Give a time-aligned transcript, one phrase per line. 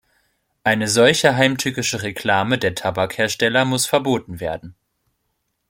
[0.63, 4.73] Eine solche heimtückische Reklame der Tabakhersteller muss verboten werden.